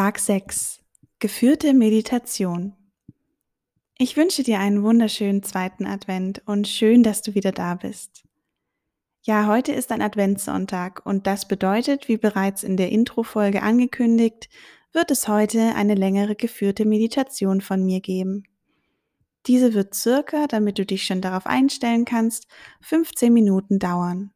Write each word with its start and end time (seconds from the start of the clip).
Tag 0.00 0.18
6. 0.18 0.80
Geführte 1.18 1.74
Meditation. 1.74 2.72
Ich 3.98 4.16
wünsche 4.16 4.42
dir 4.42 4.58
einen 4.58 4.82
wunderschönen 4.82 5.42
zweiten 5.42 5.84
Advent 5.84 6.40
und 6.46 6.66
schön, 6.66 7.02
dass 7.02 7.20
du 7.20 7.34
wieder 7.34 7.52
da 7.52 7.74
bist. 7.74 8.24
Ja, 9.20 9.46
heute 9.46 9.72
ist 9.72 9.92
ein 9.92 10.00
Adventssonntag 10.00 11.04
und 11.04 11.26
das 11.26 11.46
bedeutet, 11.46 12.08
wie 12.08 12.16
bereits 12.16 12.62
in 12.62 12.78
der 12.78 12.90
Intro-Folge 12.90 13.60
angekündigt, 13.60 14.48
wird 14.94 15.10
es 15.10 15.28
heute 15.28 15.74
eine 15.74 15.96
längere 15.96 16.34
geführte 16.34 16.86
Meditation 16.86 17.60
von 17.60 17.84
mir 17.84 18.00
geben. 18.00 18.44
Diese 19.48 19.74
wird 19.74 19.94
circa, 19.94 20.46
damit 20.46 20.78
du 20.78 20.86
dich 20.86 21.04
schon 21.04 21.20
darauf 21.20 21.44
einstellen 21.44 22.06
kannst, 22.06 22.46
15 22.80 23.30
Minuten 23.30 23.78
dauern. 23.78 24.32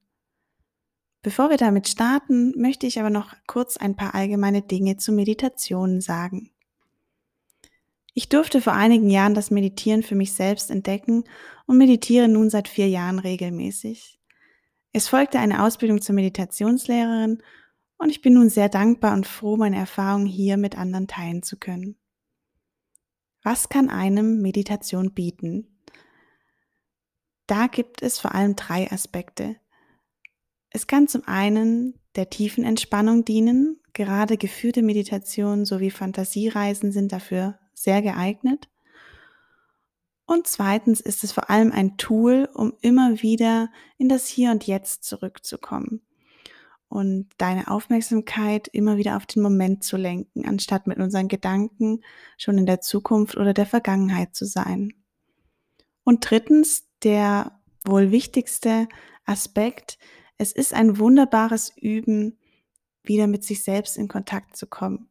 Bevor 1.24 1.48
wir 1.48 1.56
damit 1.56 1.88
starten, 1.88 2.52
möchte 2.55 2.87
ich 2.87 3.01
aber 3.01 3.09
noch 3.09 3.34
kurz 3.46 3.78
ein 3.78 3.96
paar 3.96 4.14
allgemeine 4.14 4.60
Dinge 4.60 4.98
zu 4.98 5.10
Meditationen 5.10 6.02
sagen. 6.02 6.50
Ich 8.12 8.28
durfte 8.28 8.60
vor 8.60 8.74
einigen 8.74 9.09
Jahren 9.09 9.33
das 9.33 9.50
Meditieren 9.50 10.02
für 10.02 10.16
mich 10.16 10.34
selbst 10.34 10.70
entdecken 10.70 11.24
und 11.64 11.78
meditiere 11.78 12.28
nun 12.28 12.50
seit 12.50 12.69
vier 12.69 12.91
Jahren 12.91 13.19
regelmäßig. 13.19 14.20
Es 14.92 15.09
folgte 15.09 15.38
eine 15.38 15.64
Ausbildung 15.64 16.02
zur 16.02 16.14
Meditationslehrerin 16.14 17.42
und 17.97 18.11
ich 18.11 18.20
bin 18.20 18.34
nun 18.34 18.50
sehr 18.50 18.69
dankbar 18.69 19.14
und 19.14 19.27
froh, 19.27 19.56
meine 19.56 19.78
Erfahrungen 19.78 20.27
hier 20.27 20.59
mit 20.59 20.77
anderen 20.77 21.09
teilen 21.09 21.42
zu 21.42 21.56
können. 21.56 21.97
Was 23.42 23.70
kann 23.70 23.88
einem 23.88 24.42
Meditation 24.42 25.14
bieten? 25.14 25.80
Da 27.47 27.66
gibt 27.66 28.02
es 28.02 28.19
vor 28.19 28.34
allem 28.34 28.56
drei 28.56 28.92
Aspekte. 28.92 29.56
Es 30.75 30.89
kann 30.89 31.06
zum 31.06 31.22
einen 31.27 31.94
der 32.17 32.30
tiefen 32.30 32.64
Entspannung 32.64 33.25
dienen. 33.25 33.80
Gerade 33.92 34.36
geführte 34.36 34.83
Meditationen 34.83 35.64
sowie 35.64 35.92
Fantasiereisen 35.92 36.91
sind 36.91 37.12
dafür 37.12 37.61
sehr 37.75 38.03
geeignet. 38.03 38.69
Und 40.27 40.48
zweitens 40.48 41.00
ist 41.00 41.22
es 41.22 41.31
vor 41.31 41.48
allem 41.48 41.70
ein 41.70 41.97
Tool, 41.97 42.48
um 42.53 42.72
immer 42.81 43.22
wieder 43.22 43.70
in 43.98 44.08
das 44.08 44.27
Hier 44.27 44.50
und 44.50 44.66
Jetzt 44.66 45.05
zurückzukommen 45.05 46.00
und 46.88 47.28
deine 47.38 47.69
Aufmerksamkeit 47.69 48.66
immer 48.66 48.97
wieder 48.97 49.16
auf 49.16 49.27
den 49.27 49.42
Moment 49.42 49.84
zu 49.84 49.97
lenken, 49.97 50.44
anstatt 50.44 50.88
mit 50.88 50.98
unseren 50.98 51.28
Gedanken 51.28 52.00
schon 52.36 52.59
in 52.59 52.66
der 52.66 52.81
Zukunft 52.81 53.36
oder 53.36 53.55
der 53.55 53.66
Vergangenheit 53.66 54.34
zu 54.34 54.44
sein. 54.44 54.92
Und 56.03 56.28
drittens, 56.28 56.88
der 57.05 57.61
wohl 57.84 58.11
wichtigste 58.11 58.88
Aspekt 59.25 59.98
es 60.39 60.53
ist 60.53 60.75
ein 60.75 60.99
wunderbares 60.99 61.73
Üben, 61.77 62.39
wieder 63.03 63.27
mit 63.27 63.45
sich 63.45 63.63
selbst 63.63 63.97
in 63.97 64.09
Kontakt 64.09 64.57
zu 64.57 64.67
kommen 64.67 65.09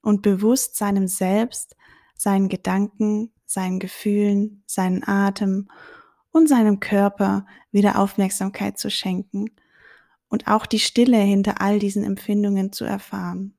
und 0.00 0.22
bewusst 0.22 0.76
seinem 0.76 1.08
Selbst, 1.08 1.76
seinen 2.16 2.48
Gedanken, 2.48 3.32
seinen 3.44 3.78
Gefühlen, 3.78 4.62
seinen 4.66 5.06
Atem 5.06 5.68
und 6.30 6.48
seinem 6.48 6.80
Körper 6.80 7.46
wieder 7.70 7.98
Aufmerksamkeit 7.98 8.78
zu 8.78 8.90
schenken 8.90 9.50
und 10.28 10.46
auch 10.48 10.66
die 10.66 10.78
Stille 10.78 11.18
hinter 11.18 11.60
all 11.60 11.78
diesen 11.78 12.04
Empfindungen 12.04 12.72
zu 12.72 12.84
erfahren. 12.84 13.54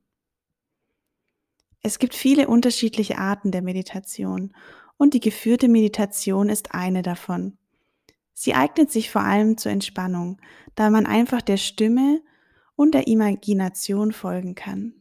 Es 1.82 2.00
gibt 2.00 2.16
viele 2.16 2.48
unterschiedliche 2.48 3.18
Arten 3.18 3.52
der 3.52 3.62
Meditation 3.62 4.56
und 4.98 5.14
die 5.14 5.20
geführte 5.20 5.68
Meditation 5.68 6.50
ist 6.50 6.74
eine 6.74 7.02
davon. 7.02 7.58
Sie 8.34 8.56
eignet 8.56 8.92
sich 8.92 9.12
vor 9.12 9.22
allem 9.22 9.58
zur 9.58 9.72
Entspannung, 9.72 10.42
da 10.76 10.90
man 10.90 11.06
einfach 11.06 11.42
der 11.42 11.58
Stimme 11.58 12.22
und 12.76 12.94
der 12.94 13.08
Imagination 13.08 14.12
folgen 14.12 14.56
kann. 14.56 14.94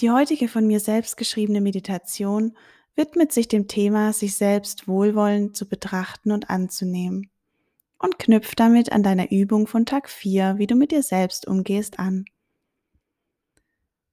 Die 0.00 0.10
heutige 0.10 0.48
von 0.48 0.66
mir 0.66 0.80
selbst 0.80 1.16
geschriebene 1.16 1.60
Meditation 1.60 2.56
widmet 2.96 3.32
sich 3.32 3.48
dem 3.48 3.68
Thema, 3.68 4.12
sich 4.12 4.34
selbst 4.34 4.88
wohlwollend 4.88 5.56
zu 5.56 5.68
betrachten 5.68 6.32
und 6.32 6.50
anzunehmen 6.50 7.30
und 7.98 8.18
knüpft 8.18 8.58
damit 8.60 8.92
an 8.92 9.02
deiner 9.02 9.30
Übung 9.30 9.66
von 9.66 9.86
Tag 9.86 10.10
4, 10.10 10.58
wie 10.58 10.66
du 10.66 10.74
mit 10.74 10.90
dir 10.90 11.02
selbst 11.02 11.46
umgehst, 11.46 11.98
an. 11.98 12.26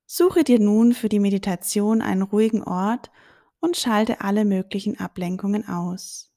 Suche 0.06 0.44
dir 0.44 0.59
nun 0.59 0.94
für 0.94 1.09
die 1.09 1.19
Meditation 1.19 2.01
einen 2.01 2.22
ruhigen 2.22 2.63
Ort 2.63 3.12
und 3.59 3.78
schalte 3.78 4.22
alle 4.22 4.45
möglichen 4.45 5.00
Ablenkungen 5.00 5.67
aus. 5.67 6.32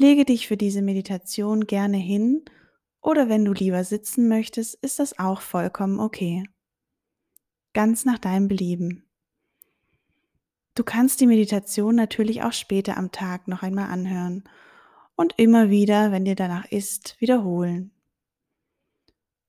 Lege 0.00 0.24
dich 0.24 0.46
für 0.46 0.56
diese 0.56 0.80
Meditation 0.80 1.66
gerne 1.66 1.96
hin 1.96 2.44
oder 3.00 3.28
wenn 3.28 3.44
du 3.44 3.52
lieber 3.52 3.82
sitzen 3.82 4.28
möchtest, 4.28 4.76
ist 4.76 5.00
das 5.00 5.18
auch 5.18 5.40
vollkommen 5.40 5.98
okay. 5.98 6.44
Ganz 7.72 8.04
nach 8.04 8.18
deinem 8.18 8.46
Belieben. 8.46 9.10
Du 10.76 10.84
kannst 10.84 11.20
die 11.20 11.26
Meditation 11.26 11.96
natürlich 11.96 12.44
auch 12.44 12.52
später 12.52 12.96
am 12.96 13.10
Tag 13.10 13.48
noch 13.48 13.64
einmal 13.64 13.90
anhören 13.90 14.44
und 15.16 15.34
immer 15.36 15.68
wieder, 15.68 16.12
wenn 16.12 16.24
dir 16.24 16.36
danach 16.36 16.66
ist, 16.66 17.20
wiederholen. 17.20 17.90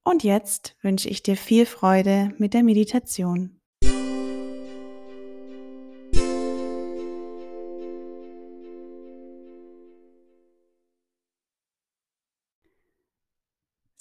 Und 0.02 0.24
jetzt 0.24 0.76
wünsche 0.82 1.08
ich 1.08 1.22
dir 1.22 1.36
viel 1.36 1.64
Freude 1.64 2.34
mit 2.38 2.54
der 2.54 2.64
Meditation. 2.64 3.59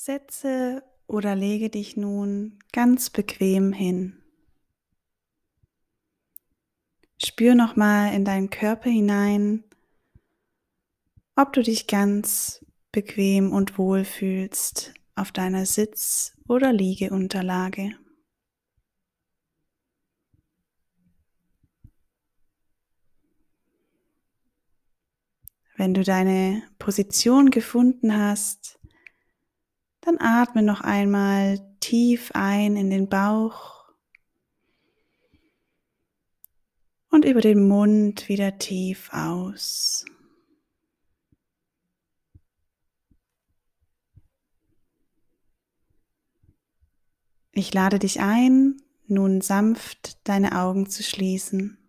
Setze 0.10 0.82
oder 1.06 1.36
lege 1.36 1.70
dich 1.70 1.96
nun 1.96 2.58
ganz 2.74 3.12
bequem 3.12 3.72
hin. 3.72 4.24
Spür 7.24 7.54
nochmal 7.54 8.16
in 8.16 8.26
deinen 8.26 8.50
Körper 8.50 8.90
hinein, 8.90 9.64
ob 11.36 11.54
du 11.54 11.62
dich 11.62 11.86
ganz 11.86 12.66
bequem 12.92 13.54
und 13.54 13.78
wohl 13.78 14.04
fühlst 14.04 14.96
auf 15.14 15.32
deiner 15.32 15.68
Sitz- 15.68 16.36
oder 16.48 16.74
Liegeunterlage. 16.74 17.92
Wenn 25.78 25.94
du 25.94 26.04
deine 26.04 26.64
Position 26.80 27.52
gefunden 27.52 28.18
hast, 28.18 28.79
dann 30.02 30.18
atme 30.20 30.62
noch 30.62 30.82
einmal 30.82 31.60
tief 31.80 32.32
ein 32.34 32.76
in 32.76 32.90
den 32.90 33.10
Bauch 33.10 33.80
und 37.10 37.26
über 37.26 37.42
den 37.42 37.68
Mund 37.68 38.30
wieder 38.30 38.58
tief 38.58 39.10
aus. 39.14 40.06
Ich 47.52 47.74
lade 47.74 48.00
dich 48.00 48.22
ein, 48.22 48.78
nun 49.08 49.42
sanft 49.42 50.28
deine 50.30 50.58
Augen 50.58 50.88
zu 50.90 51.04
schließen. 51.04 51.89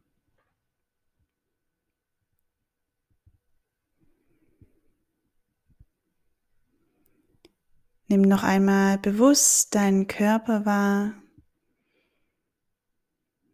Nimm 8.11 8.23
noch 8.23 8.43
einmal 8.43 8.99
bewusst 8.99 9.77
deinen 9.77 10.09
Körper 10.09 10.67
wahr, 10.67 11.15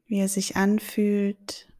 wie 0.06 0.18
er 0.18 0.30
sich 0.30 0.56
anfühlt. 0.56 1.70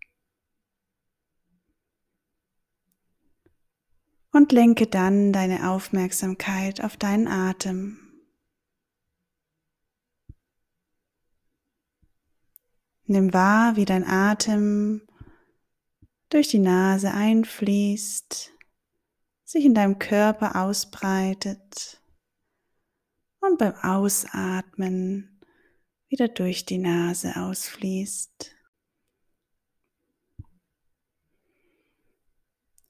Und 4.30 4.52
lenke 4.52 4.86
dann 4.86 5.32
deine 5.32 5.70
Aufmerksamkeit 5.70 6.84
auf 6.84 6.98
deinen 6.98 7.28
Atem. 7.28 7.96
Nimm 13.06 13.32
wahr, 13.32 13.76
wie 13.76 13.86
dein 13.86 14.06
Atem 14.06 15.00
durch 16.28 16.48
die 16.48 16.58
Nase 16.58 17.10
einfließt, 17.10 18.52
sich 19.44 19.64
in 19.64 19.72
deinem 19.72 19.98
Körper 19.98 20.62
ausbreitet 20.62 22.02
und 23.46 23.58
beim 23.58 23.74
Ausatmen 23.76 25.40
wieder 26.08 26.28
durch 26.28 26.64
die 26.64 26.78
Nase 26.78 27.36
ausfließt. 27.36 28.52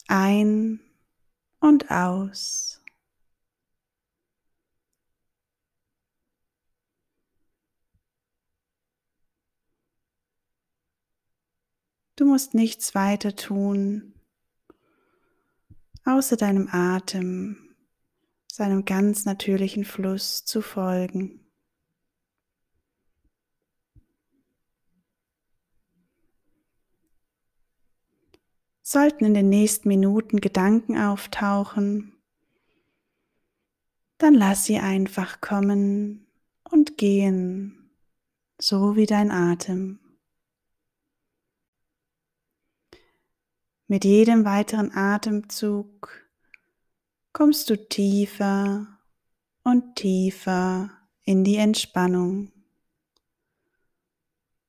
Ein 0.09 0.81
und 1.61 1.91
aus. 1.91 2.83
Du 12.15 12.25
musst 12.25 12.55
nichts 12.55 12.95
weiter 12.95 13.37
tun, 13.37 14.15
außer 16.07 16.37
deinem 16.37 16.69
Atem 16.71 17.66
seinem 18.57 18.87
ganz 18.87 19.27
natürlichen 19.27 19.85
Fluss 19.85 20.47
zu 20.47 20.63
folgen. 20.63 21.47
Sollten 28.81 29.27
in 29.27 29.35
den 29.35 29.51
nächsten 29.51 29.89
Minuten 29.89 30.41
Gedanken 30.41 30.97
auftauchen, 30.97 32.17
dann 34.17 34.33
lass 34.33 34.65
sie 34.65 34.79
einfach 34.79 35.43
kommen 35.43 36.27
und 36.65 36.97
gehen, 36.97 37.91
so 38.59 38.97
wie 38.97 39.05
dein 39.05 39.31
Atem. 39.31 39.99
Mit 43.87 44.07
jedem 44.07 44.47
weiteren 44.47 44.93
Atemzug 44.95 46.26
kommst 47.37 47.69
du 47.69 47.77
tiefer 47.77 48.87
und 49.63 49.95
tiefer 49.95 50.91
in 51.23 51.45
die 51.45 51.57
Entspannung, 51.57 52.51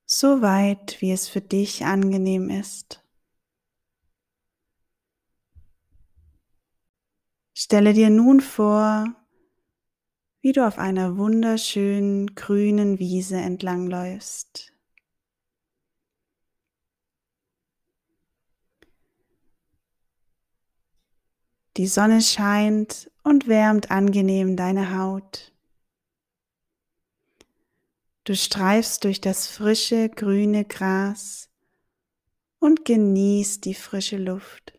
so 0.05 0.41
weit 0.41 0.99
wie 0.99 1.13
es 1.13 1.29
für 1.29 1.39
dich 1.39 1.85
angenehm 1.85 2.49
ist. 2.49 3.01
Stelle 7.53 7.93
dir 7.93 8.09
nun 8.09 8.41
vor, 8.41 9.15
wie 10.41 10.51
du 10.51 10.67
auf 10.67 10.77
einer 10.77 11.15
wunderschönen 11.15 12.35
grünen 12.35 12.99
Wiese 12.99 13.37
entlangläufst. 13.37 14.76
Die 21.77 21.85
Sonne 21.85 22.21
scheint 22.21 23.11
und 23.23 23.47
wärmt 23.47 23.91
angenehm 23.91 24.55
deine 24.57 24.97
Haut. 24.97 25.53
Du 28.23 28.35
streifst 28.35 29.03
durch 29.03 29.21
das 29.21 29.47
frische 29.47 30.09
grüne 30.09 30.65
Gras 30.65 31.49
und 32.59 32.83
genießt 32.83 33.63
die 33.63 33.75
frische 33.75 34.17
Luft. 34.17 34.73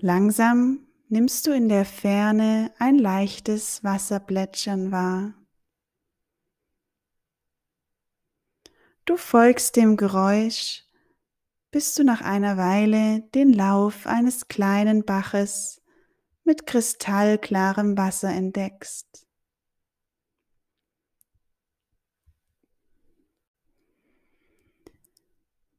Langsam 0.00 0.86
nimmst 1.08 1.46
du 1.46 1.52
in 1.52 1.68
der 1.68 1.84
Ferne 1.84 2.72
ein 2.78 2.98
leichtes 2.98 3.84
Wasserplätschern 3.84 4.90
wahr. 4.90 5.34
Du 9.06 9.16
folgst 9.16 9.76
dem 9.76 9.96
Geräusch, 9.96 10.82
bis 11.70 11.94
du 11.94 12.02
nach 12.02 12.22
einer 12.22 12.56
Weile 12.56 13.20
den 13.36 13.52
Lauf 13.52 14.04
eines 14.08 14.48
kleinen 14.48 15.04
Baches 15.04 15.80
mit 16.42 16.66
kristallklarem 16.66 17.96
Wasser 17.96 18.30
entdeckst. 18.30 19.28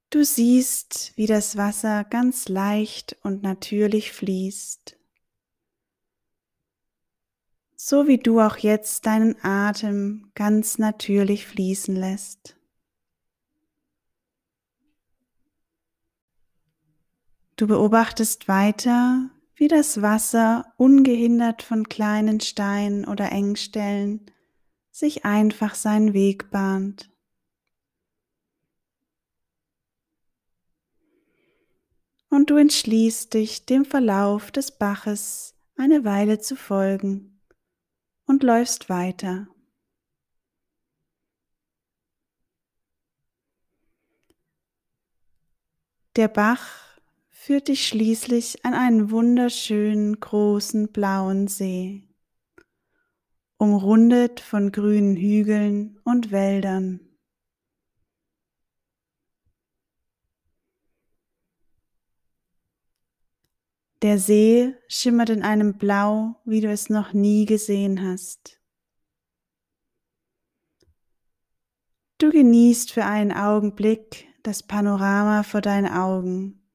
Du 0.10 0.24
siehst, 0.24 1.12
wie 1.18 1.26
das 1.26 1.58
Wasser 1.58 2.06
ganz 2.06 2.48
leicht 2.48 3.18
und 3.24 3.44
natürlich 3.44 4.14
fließt, 4.14 4.98
so 7.76 8.08
wie 8.08 8.20
du 8.20 8.40
auch 8.40 8.56
jetzt 8.56 9.06
deinen 9.06 9.36
Atem 9.44 10.32
ganz 10.34 10.78
natürlich 10.78 11.46
fließen 11.46 11.94
lässt. 11.94 12.57
Du 17.58 17.66
beobachtest 17.66 18.48
weiter, 18.48 19.32
wie 19.56 19.68
das 19.68 20.04
Wasser 20.04 20.72
ungehindert 20.78 21.64
von 21.64 21.90
kleinen 21.90 22.40
Steinen 22.40 23.04
oder 23.04 23.32
Engstellen 23.32 24.30
sich 24.92 25.26
einfach 25.26 25.74
seinen 25.74 26.14
Weg 26.14 26.52
bahnt. 26.52 27.12
Und 32.30 32.52
du 32.52 32.58
entschließt 32.58 33.34
dich, 33.34 33.66
dem 33.66 33.86
Verlauf 33.86 34.52
des 34.52 34.78
Baches 34.78 35.56
eine 35.76 36.06
Weile 36.06 36.38
zu 36.38 36.56
folgen 36.56 37.42
und 38.26 38.44
läufst 38.44 38.88
weiter. 38.88 39.48
Der 46.16 46.28
Bach 46.28 46.87
führt 47.48 47.70
dich 47.70 47.88
schließlich 47.88 48.66
an 48.66 48.74
einen 48.74 49.10
wunderschönen 49.10 50.20
großen 50.20 50.92
blauen 50.92 51.48
See, 51.48 52.04
umrundet 53.56 54.42
von 54.42 54.74
grünen 54.74 55.16
Hügeln 55.16 55.98
und 56.04 56.32
Wäldern. 56.32 57.00
Der 64.02 64.20
See 64.20 64.76
schimmert 64.90 65.30
in 65.30 65.42
einem 65.42 65.78
Blau, 65.78 66.36
wie 66.44 66.60
du 66.60 66.70
es 66.70 66.90
noch 66.90 67.14
nie 67.14 67.46
gesehen 67.46 68.02
hast. 68.02 68.62
Du 72.18 72.30
genießt 72.30 72.92
für 72.92 73.06
einen 73.06 73.32
Augenblick 73.32 74.28
das 74.44 74.64
Panorama 74.64 75.44
vor 75.44 75.62
deinen 75.62 75.88
Augen 75.88 76.67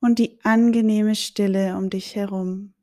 und 0.00 0.18
die 0.18 0.38
angenehme 0.44 1.14
Stille 1.14 1.76
um 1.76 1.90
dich 1.90 2.16
herum. 2.16 2.74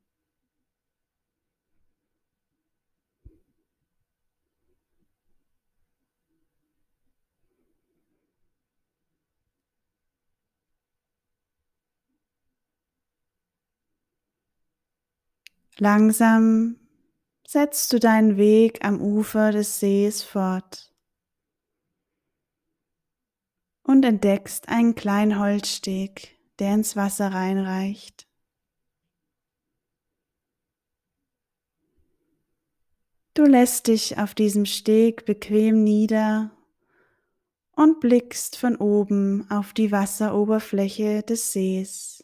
Langsam 15.79 16.79
setzt 17.47 17.91
du 17.93 17.99
deinen 17.99 18.37
Weg 18.37 18.85
am 18.85 19.01
Ufer 19.01 19.51
des 19.51 19.79
Sees 19.79 20.23
fort 20.23 20.93
und 23.83 24.05
entdeckst 24.05 24.69
einen 24.69 24.95
kleinen 24.95 25.39
Holzsteg, 25.39 26.32
der 26.59 26.73
ins 26.75 26.95
Wasser 26.95 27.33
reinreicht. 27.33 28.27
Du 33.35 33.43
lässt 33.45 33.87
dich 33.87 34.19
auf 34.19 34.35
diesem 34.35 34.65
Steg 34.65 35.25
bequem 35.25 35.83
nieder 35.83 36.51
und 37.71 37.99
blickst 37.99 38.57
von 38.57 38.75
oben 38.75 39.49
auf 39.49 39.73
die 39.73 39.91
Wasseroberfläche 39.91 41.23
des 41.23 41.51
Sees. 41.51 42.23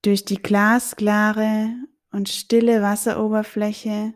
Durch 0.00 0.24
die 0.24 0.40
glasklare 0.40 1.74
und 2.10 2.30
stille 2.30 2.80
Wasseroberfläche 2.80 4.14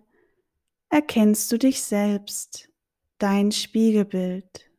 erkennst 0.94 1.50
du 1.50 1.58
dich 1.58 1.82
selbst, 1.82 2.68
dein 3.18 3.50
Spiegelbild. 3.50 4.70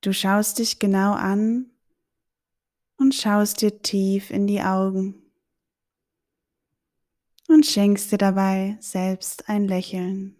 Du 0.00 0.14
schaust 0.14 0.60
dich 0.60 0.78
genau 0.78 1.12
an 1.12 1.70
und 2.96 3.14
schaust 3.14 3.60
dir 3.60 3.82
tief 3.82 4.30
in 4.30 4.46
die 4.46 4.62
Augen 4.62 5.30
und 7.48 7.66
schenkst 7.66 8.10
dir 8.10 8.16
dabei 8.16 8.78
selbst 8.80 9.50
ein 9.50 9.68
Lächeln. 9.68 10.36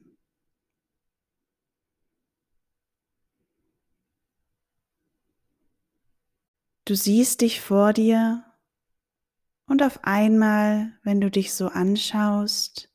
Du 6.87 6.95
siehst 6.97 7.43
dich 7.43 7.61
vor 7.61 7.93
dir 7.93 8.50
und 9.71 9.85
auf 9.85 10.03
einmal, 10.03 10.99
wenn 11.05 11.21
du 11.21 11.31
dich 11.31 11.55
so 11.55 11.69
anschaust, 11.69 12.91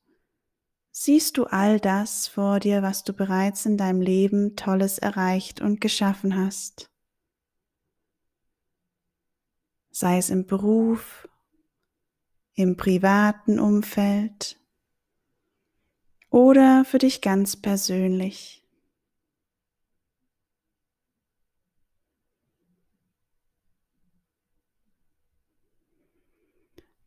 siehst 0.91 1.37
du 1.37 1.45
all 1.45 1.79
das 1.79 2.27
vor 2.27 2.59
dir, 2.59 2.81
was 2.81 3.05
du 3.05 3.13
bereits 3.13 3.65
in 3.65 3.77
deinem 3.77 4.01
Leben 4.01 4.57
Tolles 4.57 4.97
erreicht 4.97 5.61
und 5.61 5.79
geschaffen 5.79 6.35
hast. 6.35 6.91
Sei 9.89 10.17
es 10.17 10.29
im 10.29 10.47
Beruf, 10.47 11.29
im 12.55 12.75
privaten 12.75 13.57
Umfeld 13.57 14.59
oder 16.29 16.83
für 16.83 16.97
dich 16.97 17.21
ganz 17.21 17.55
persönlich. 17.55 18.64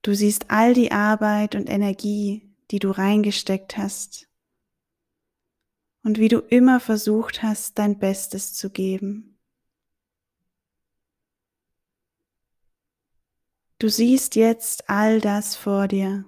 Du 0.08 0.14
siehst 0.14 0.50
all 0.50 0.72
die 0.72 0.90
Arbeit 0.90 1.54
und 1.54 1.68
Energie, 1.68 2.50
die 2.70 2.78
du 2.78 2.92
reingesteckt 2.92 3.76
hast 3.76 4.26
und 6.02 6.18
wie 6.18 6.28
du 6.28 6.38
immer 6.38 6.80
versucht 6.80 7.42
hast, 7.42 7.78
dein 7.78 7.98
Bestes 7.98 8.54
zu 8.54 8.70
geben. 8.70 9.38
Du 13.78 13.90
siehst 13.90 14.34
jetzt 14.34 14.88
all 14.88 15.20
das 15.20 15.56
vor 15.56 15.88
dir, 15.88 16.24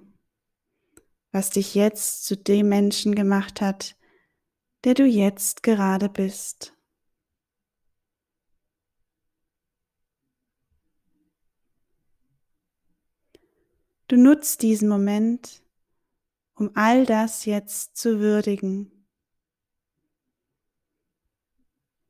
was 1.31 1.49
dich 1.49 1.73
jetzt 1.73 2.25
zu 2.25 2.37
dem 2.37 2.69
Menschen 2.69 3.15
gemacht 3.15 3.61
hat, 3.61 3.95
der 4.83 4.93
du 4.93 5.07
jetzt 5.07 5.63
gerade 5.63 6.07
bist. 6.07 6.77
Du 14.11 14.17
nutzt 14.17 14.61
diesen 14.61 14.89
Moment, 14.89 15.63
um 16.55 16.71
all 16.73 17.05
das 17.05 17.45
jetzt 17.45 17.95
zu 17.95 18.19
würdigen. 18.19 18.91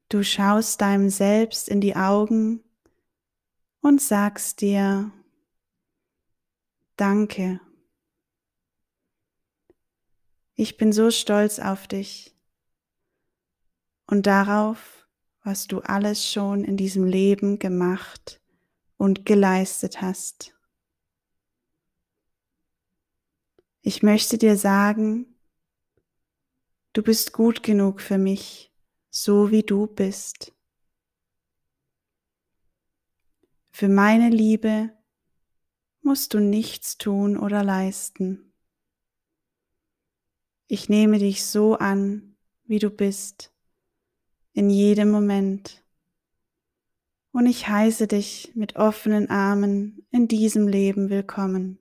Du 0.09 0.23
schaust 0.23 0.81
deinem 0.81 1.11
Selbst 1.11 1.69
in 1.69 1.79
die 1.79 1.95
Augen 1.95 2.63
und 3.81 4.01
sagst 4.01 4.61
dir, 4.61 5.11
Danke. 6.95 7.61
Ich 10.55 10.77
bin 10.77 10.93
so 10.93 11.11
stolz 11.11 11.59
auf 11.59 11.87
dich 11.87 12.35
und 14.07 14.25
darauf, 14.25 15.07
was 15.43 15.67
du 15.67 15.81
alles 15.81 16.27
schon 16.27 16.63
in 16.63 16.77
diesem 16.77 17.05
Leben 17.05 17.59
gemacht 17.59 18.41
und 18.97 19.23
geleistet 19.23 20.01
hast. 20.01 20.55
Ich 23.83 24.03
möchte 24.03 24.37
dir 24.37 24.57
sagen, 24.57 25.25
du 26.93 27.01
bist 27.01 27.33
gut 27.33 27.63
genug 27.63 27.99
für 27.99 28.19
mich, 28.19 28.71
so 29.09 29.49
wie 29.49 29.63
du 29.63 29.87
bist. 29.87 30.53
Für 33.71 33.89
meine 33.89 34.29
Liebe 34.29 34.95
musst 36.03 36.35
du 36.35 36.39
nichts 36.39 36.99
tun 36.99 37.37
oder 37.37 37.63
leisten. 37.63 38.53
Ich 40.67 40.87
nehme 40.87 41.17
dich 41.17 41.43
so 41.43 41.75
an, 41.75 42.37
wie 42.65 42.77
du 42.77 42.91
bist, 42.91 43.51
in 44.53 44.69
jedem 44.69 45.09
Moment. 45.09 45.83
Und 47.31 47.47
ich 47.47 47.67
heiße 47.67 48.07
dich 48.07 48.51
mit 48.53 48.75
offenen 48.75 49.31
Armen 49.31 50.05
in 50.11 50.27
diesem 50.27 50.67
Leben 50.67 51.09
willkommen. 51.09 51.80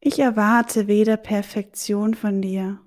Ich 0.00 0.18
erwarte 0.18 0.86
weder 0.86 1.16
Perfektion 1.16 2.14
von 2.14 2.40
dir, 2.40 2.80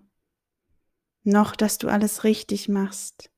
noch 1.24 1.56
dass 1.56 1.78
du 1.78 1.88
alles 1.88 2.24
richtig 2.24 2.70
machst 2.70 3.32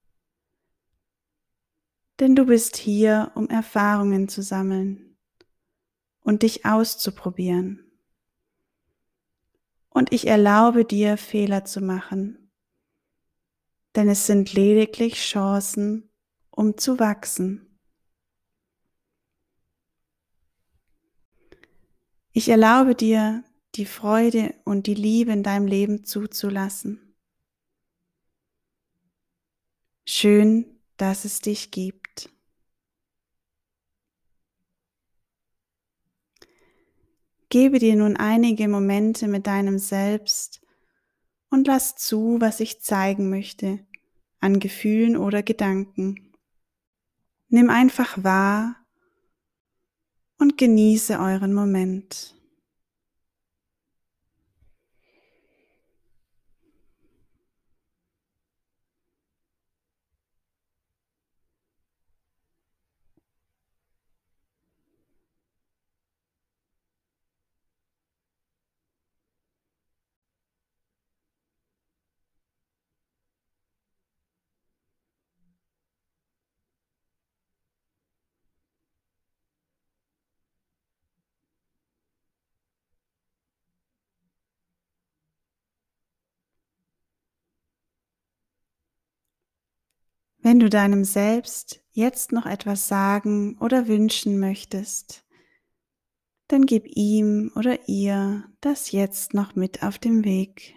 denn 2.20 2.36
du 2.36 2.46
bist 2.46 2.78
hier, 2.78 3.32
um 3.36 3.50
Erfahrungen 3.50 4.30
zu 4.30 4.42
sammeln 4.42 5.18
und 6.22 6.44
dich 6.44 6.66
auszuprobieren. 6.66 7.92
Und 9.90 10.12
ich 10.12 10.28
erlaube 10.28 10.86
dir, 10.86 11.18
Fehler 11.18 11.66
zu 11.66 11.82
machen, 11.82 12.52
denn 13.96 14.10
es 14.10 14.26
sind 14.26 14.54
lediglich 14.54 15.16
Chancen, 15.16 16.10
um 16.50 16.78
zu 16.78 17.00
wachsen. 17.00 17.80
Ich 22.32 22.50
erlaube 22.50 22.96
dir, 22.96 23.44
die 23.76 23.86
Freude 23.86 24.54
und 24.66 24.88
die 24.88 24.94
Liebe 24.94 25.32
in 25.32 25.44
deinem 25.44 25.68
Leben 25.68 26.06
zuzulassen. 26.06 27.16
Schön, 30.06 30.66
dass 30.98 31.26
es 31.26 31.42
dich 31.42 31.72
gibt. 31.72 32.30
Gebe 37.50 37.80
dir 37.80 37.96
nun 37.96 38.18
einige 38.18 38.68
Momente 38.68 39.28
mit 39.28 39.48
deinem 39.48 39.78
Selbst 39.78 40.62
und 41.50 41.68
lass 41.68 41.96
zu, 41.96 42.38
was 42.40 42.60
ich 42.60 42.82
zeigen 42.82 43.30
möchte, 43.30 43.86
an 44.40 44.60
Gefühlen 44.60 45.16
oder 45.16 45.44
Gedanken. 45.44 46.34
Nimm 47.50 47.70
einfach 47.70 48.24
wahr 48.24 48.76
und 50.40 50.58
genieße 50.58 51.20
euren 51.20 51.54
Moment. 51.54 52.36
Wenn 90.44 90.60
du 90.60 90.70
deinem 90.70 91.06
Selbst 91.06 91.82
jetzt 91.94 92.34
noch 92.34 92.46
etwas 92.46 92.90
sagen 92.90 93.58
oder 93.60 93.88
wünschen 93.88 94.42
möchtest, 94.42 95.26
dann 96.50 96.66
gib 96.66 96.86
ihm 96.86 97.54
oder 97.56 97.88
ihr 97.88 98.44
das 98.60 98.92
jetzt 98.92 99.34
noch 99.34 99.56
mit 99.56 99.84
auf 99.84 100.00
dem 100.00 100.26
Weg. 100.26 100.76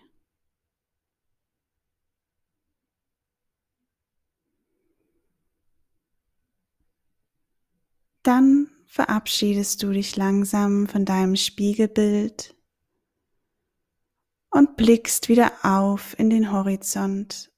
Dann 8.22 8.70
verabschiedest 8.86 9.82
du 9.82 9.90
dich 9.90 10.14
langsam 10.14 10.86
von 10.86 11.04
deinem 11.04 11.34
Spiegelbild 11.34 12.54
und 14.50 14.76
blickst 14.76 15.28
wieder 15.28 15.50
auf 15.64 16.16
in 16.20 16.30
den 16.30 16.52
Horizont 16.52 17.50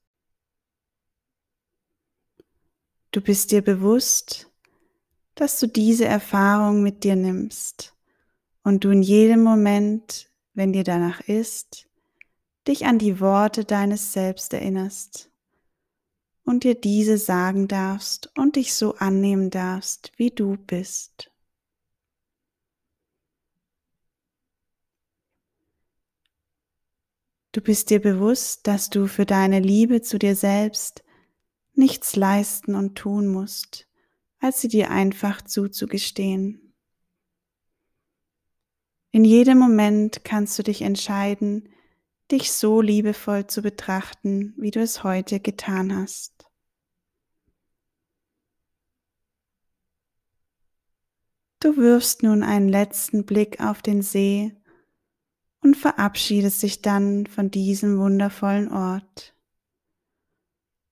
Du 3.18 3.24
bist 3.24 3.50
dir 3.50 3.62
bewusst, 3.62 4.48
dass 5.34 5.58
du 5.58 5.66
diese 5.66 6.04
Erfahrung 6.04 6.84
mit 6.84 7.02
dir 7.02 7.16
nimmst 7.16 7.96
und 8.62 8.84
du 8.84 8.90
in 8.90 9.02
jedem 9.02 9.42
Moment, 9.42 10.30
wenn 10.54 10.72
dir 10.72 10.84
danach 10.84 11.18
ist, 11.22 11.88
dich 12.68 12.86
an 12.86 13.00
die 13.00 13.18
Worte 13.18 13.64
deines 13.64 14.12
Selbst 14.12 14.52
erinnerst 14.52 15.32
und 16.44 16.62
dir 16.62 16.76
diese 16.76 17.18
sagen 17.18 17.66
darfst 17.66 18.30
und 18.38 18.54
dich 18.54 18.72
so 18.72 18.94
annehmen 18.94 19.50
darfst, 19.50 20.12
wie 20.16 20.30
du 20.30 20.56
bist. 20.56 21.32
Du 27.50 27.60
bist 27.60 27.90
dir 27.90 28.00
bewusst, 28.00 28.68
dass 28.68 28.90
du 28.90 29.08
für 29.08 29.26
deine 29.26 29.58
Liebe 29.58 30.02
zu 30.02 30.20
dir 30.20 30.36
selbst 30.36 31.02
nichts 31.78 32.16
leisten 32.16 32.74
und 32.74 32.96
tun 32.96 33.28
musst, 33.28 33.88
als 34.40 34.60
sie 34.60 34.68
dir 34.68 34.90
einfach 34.90 35.40
zuzugestehen. 35.40 36.74
In 39.10 39.24
jedem 39.24 39.58
Moment 39.58 40.24
kannst 40.24 40.58
du 40.58 40.62
dich 40.62 40.82
entscheiden, 40.82 41.70
dich 42.30 42.52
so 42.52 42.82
liebevoll 42.82 43.46
zu 43.46 43.62
betrachten, 43.62 44.52
wie 44.58 44.70
du 44.70 44.80
es 44.80 45.02
heute 45.02 45.40
getan 45.40 45.96
hast. 45.96 46.46
Du 51.60 51.76
wirfst 51.76 52.22
nun 52.22 52.42
einen 52.42 52.68
letzten 52.68 53.24
Blick 53.24 53.60
auf 53.60 53.82
den 53.82 54.02
See 54.02 54.54
und 55.60 55.76
verabschiedest 55.76 56.62
dich 56.62 56.82
dann 56.82 57.26
von 57.26 57.50
diesem 57.50 57.98
wundervollen 57.98 58.70
Ort 58.70 59.34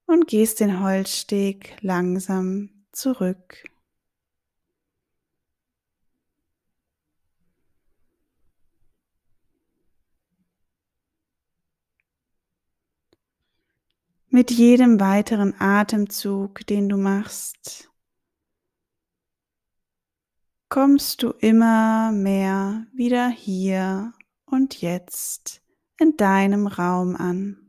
und 0.07 0.29
gehst 0.29 0.61
den 0.61 0.81
Holzsteg 0.81 1.77
langsam 1.81 2.71
zurück. 2.93 3.65
Mit 14.29 14.51
jedem 14.51 15.01
weiteren 15.01 15.59
Atemzug, 15.59 16.67
den 16.67 16.91
du 16.91 16.99
machst, 16.99 17.91
kommst 20.69 21.23
du 21.23 21.31
immer 21.31 22.13
mehr 22.13 22.87
wieder 22.93 23.29
hier 23.31 24.13
und 24.45 24.83
jetzt 24.83 25.63
in 25.99 26.19
deinem 26.19 26.67
Raum 26.67 27.17
an. 27.17 27.66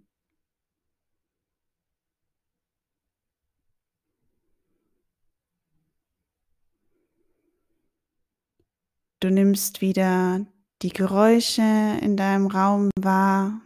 Du 9.19 9.31
nimmst 9.31 9.81
wieder 9.81 10.45
die 10.83 10.89
Geräusche 10.89 11.97
in 12.01 12.17
deinem 12.17 12.45
Raum 12.45 12.91
wahr 12.99 13.61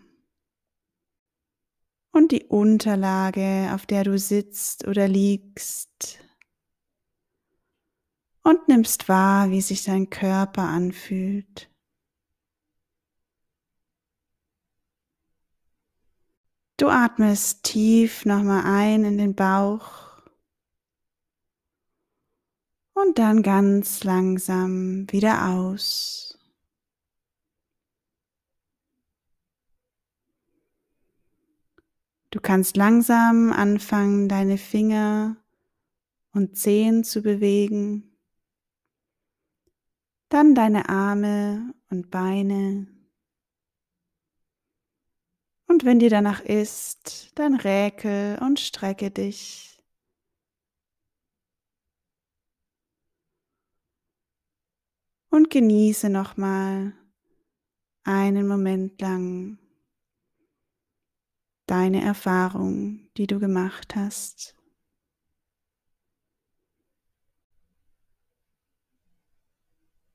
und 2.13 2.31
die 2.31 2.46
Unterlage, 2.46 3.70
auf 3.74 3.86
der 3.86 4.05
du 4.05 4.17
sitzt 4.17 4.88
oder 4.88 5.10
liegst. 5.10 6.20
Und 8.43 8.67
nimmst 8.70 9.10
wahr, 9.10 9.51
wie 9.51 9.62
sich 9.62 9.84
dein 9.84 10.10
Körper 10.10 10.63
anfühlt. 10.63 11.70
Du 16.77 16.88
atmest 16.88 17.63
tief 17.63 18.25
nochmal 18.25 18.63
ein 18.65 19.03
in 19.03 19.17
den 19.17 19.36
Bauch 19.36 20.11
und 22.93 23.17
dann 23.19 23.43
ganz 23.43 24.03
langsam 24.03 25.12
wieder 25.12 25.50
aus. 25.50 26.38
Du 32.31 32.39
kannst 32.39 32.77
langsam 32.77 33.51
anfangen, 33.51 34.29
deine 34.29 34.57
Finger 34.57 35.36
und 36.31 36.55
Zehen 36.55 37.03
zu 37.03 37.21
bewegen, 37.21 38.15
dann 40.29 40.55
deine 40.55 40.88
Arme 40.88 41.74
und 41.89 42.10
Beine. 42.10 42.88
Und 45.67 45.83
wenn 45.83 46.00
dir 46.00 46.10
danach 46.10 46.39
ist, 46.39 47.31
dann 47.36 47.55
räkel 47.55 48.39
und 48.39 48.62
strecke 48.62 49.12
dich. 49.12 49.71
Und 55.32 55.50
genieße 55.50 56.10
nochmal 56.10 56.94
einen 58.04 58.48
Moment 58.48 59.00
lang 59.00 59.58
deine 61.68 62.04
Erfahrung, 62.04 63.10
die 63.16 63.28
du 63.28 63.40
gemacht 63.40 63.96
hast. 63.96 64.58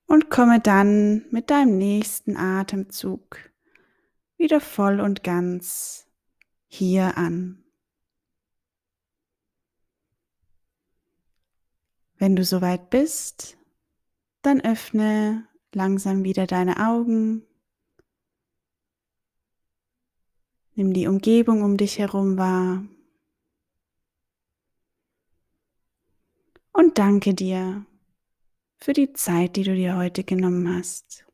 Und 0.04 0.28
komme 0.28 0.60
dann 0.60 1.24
mit 1.30 1.48
deinem 1.48 1.78
nächsten 1.78 2.36
Atemzug 2.36 3.38
wieder 4.36 4.60
voll 4.60 5.00
und 5.00 5.24
ganz 5.24 6.06
hier 6.66 7.16
an. 7.16 7.64
Wenn 12.18 12.36
du 12.36 12.44
soweit 12.44 12.90
bist, 12.90 13.56
dann 14.46 14.60
öffne 14.60 15.46
langsam 15.72 16.24
wieder 16.24 16.46
deine 16.46 16.88
Augen 16.88 17.42
Nimm 20.76 20.92
die 20.92 21.06
Umgebung 21.06 21.62
um 21.62 21.78
dich 21.78 21.98
herum 21.98 22.36
wahr. 22.36 22.84
Und 26.72 26.98
danke 26.98 27.32
dir 27.32 27.86
für 28.76 28.92
die 28.92 29.14
Zeit, 29.14 29.56
die 29.56 29.62
du 29.62 29.74
dir 29.74 29.96
heute 29.96 30.22
genommen 30.22 30.68
hast. 30.76 31.24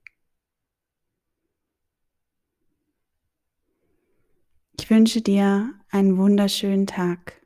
Ich 4.78 4.88
wünsche 4.88 5.22
dir 5.22 5.74
einen 5.90 6.18
wunderschönen 6.18 6.86
Tag. 6.86 7.41